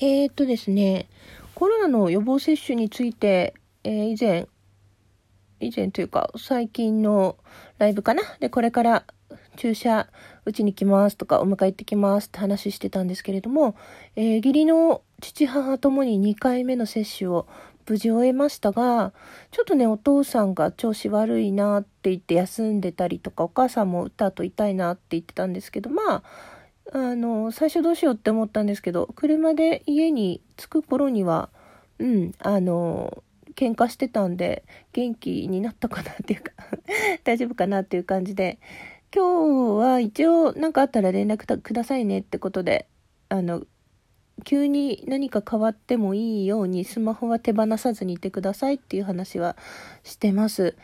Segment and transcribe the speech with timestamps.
[0.00, 1.08] えー、っとですね、
[1.54, 3.54] コロナの予防接種について、
[3.84, 4.48] えー、以前、
[5.60, 7.36] 以前というか、最近の
[7.78, 8.22] ライブかな？
[8.40, 9.04] で、これから
[9.56, 10.08] 注射
[10.44, 13.76] 打ちに来ますとか、お迎え行ってきますって話してたんですけれども、
[14.16, 17.46] えー、義理の父母ともに2回目の接種を
[17.86, 19.12] 無事終えましたが、
[19.50, 26.22] ちょっとね、お父さんが調子悪いなって言って休んでたりとか、お母さんも打った後痛いなって言ってたんですけど、まあ、
[26.94, 31.48] あの、最初どうしようって思ったんですけど、車で家に着く頃には、
[31.98, 33.24] うん、あの、
[33.56, 36.52] 喧嘩してたんで、元気になったかなっていうか
[37.24, 38.58] 大丈夫かなっていう感じで、
[39.14, 42.86] 今日は一応何かあったら連絡くださいねってことで、
[43.30, 43.62] あの、
[44.44, 49.56] 急に何か変わってもいいようにスマホは手放さずにいてくださいっていう話は
[50.02, 50.76] してます。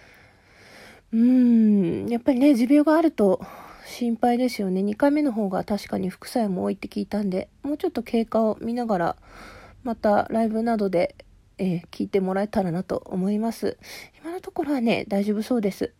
[1.13, 3.41] うーん、やっぱりね、持病があると
[3.89, 4.83] 心配ですよね。
[4.83, 9.17] 2回目の方が確かに副作用も多いって聞いたんで、もうちょっと経過を見ながら、
[9.83, 11.17] またライブなどで、
[11.57, 13.79] えー、聞いてもらえたらなと思います。
[14.23, 15.95] 今のところはね、大丈夫そうです。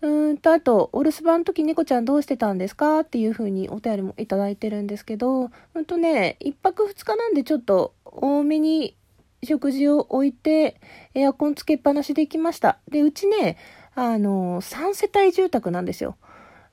[0.00, 8.96] うーんと、あと、お留守番の時猫ちゃんどうしてたんですかっていう風にお便りもいただいてるんですけど、うんとね、1泊2日なんでちょっと多めに
[9.42, 10.80] 食事を置いて、
[11.14, 12.78] エアコンつけっぱなしで行きました。
[12.88, 13.56] で、うちね、
[13.96, 16.16] あの、3世帯住宅なんですよ。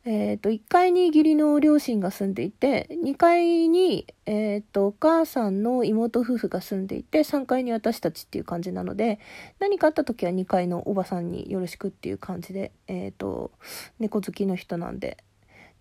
[0.04, 9.20] え、ー、と、1階に義理の両親が住んでいて、2階に、え、ー、と、お母さんの妹夫婦が住んでいて、3階に私たちっていう感じなので、
[9.60, 13.52] 何かあった時は2階のおばさんによろしくっていう感じで、えっ、ー、と、
[14.00, 15.18] 猫好きの人なんで、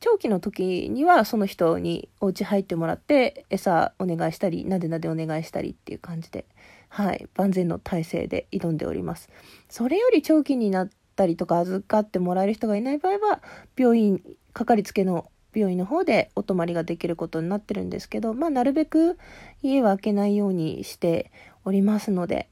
[0.00, 6.44] 長期の時にはその人にお家入ってもらって、餌お願いしたり、なでなでお願いしたりっていう感じで、
[6.88, 9.30] はい、万全の体制で挑んでおります。
[9.70, 13.42] それより長期になってったりとか預かってもらえる人がいない場合は
[13.76, 14.22] 病院
[14.54, 19.18] かかりつけの病院の方でお泊まりができることになってるんですけどまあなるべく
[19.62, 21.30] 家は開けないようにして
[21.64, 22.48] おりますので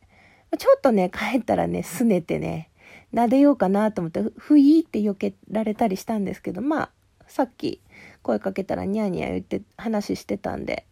[0.59, 2.71] ちょっとね帰ったらねすねてね
[3.15, 6.91] 撫でようかなと思ってふいって避けられたりしたんですけどまあ
[7.27, 7.81] さっき
[8.23, 10.85] 声かけたらニャーニャー言って話してたんで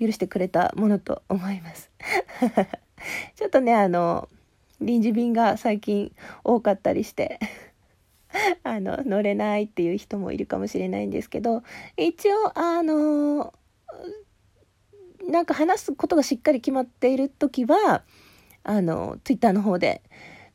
[0.00, 1.90] 許してくれたものと思います。
[3.36, 4.28] ちょっとねあの
[4.80, 6.12] 臨時便が最近
[6.44, 7.38] 多かったりして
[8.62, 11.62] あの乗れないっていう人もいるかもしれないんですけど
[11.96, 13.52] 一応あの
[15.28, 18.02] なんか話すことがしっかり決まっている時は
[18.62, 20.02] あの Twitter の方で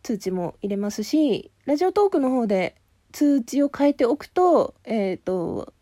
[0.03, 2.75] 通知も入れますしラジオトークの方で
[3.11, 5.73] 通知を変えておくとえっ、ー、と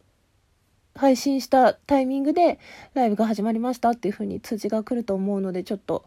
[0.95, 2.59] 配信したタイミングで
[2.93, 6.05] ライブが始まりましたっていう風に通知が来ると思うのでちょっと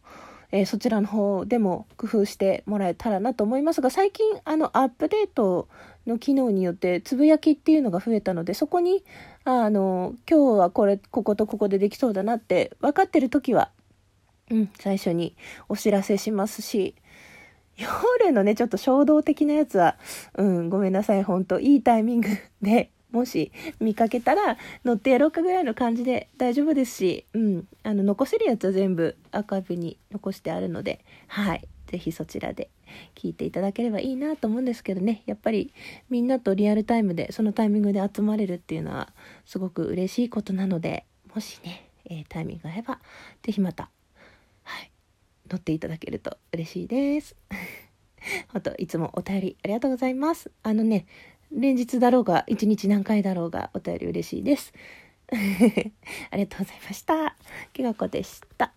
[0.52, 5.68] えー、そちらの方でも工夫してもらえたらなと思いますが最近あのアップデート
[6.06, 9.04] の機能によってつぶやきっていうのが増えたのでそこに
[9.44, 13.70] あの今日はこれこことここでできそうだなって分かってる時は、
[14.50, 15.36] うん、最初に
[15.68, 16.94] お知らせしますし
[17.76, 19.96] 夜のねちょっと衝動的なやつは、
[20.34, 22.28] うん、ごめんなさい本当いいタイミング
[22.62, 23.50] でもし
[23.80, 32.70] 見かけたら乗ってやろうかぐらいの感じで大丈夫ですし、うん、あの残せるやつは全部アーカイブに残してあるので、はい、ぜひそちらで
[33.14, 35.72] 聞いていただければいいなと思うんですけどね、やっぱり
[36.10, 39.12] みんなとリアルタイムでそのタイミングで集まれるっていうのは
[39.44, 43.00] すごく嬉しいことなので、もしね、えー、タイミングが合えば、
[43.42, 43.90] ぜひまた、
[44.62, 44.90] はい、
[45.50, 47.34] 乗っていただけると嬉しいです。
[48.52, 50.50] 本当いつもお便りありがとうございます。
[50.62, 51.06] あのね、
[51.52, 54.72] 連日だろうが、一日何回だろうが、お便り嬉しいです。
[56.30, 57.36] ありがとうございました。
[57.72, 58.72] きがこでした。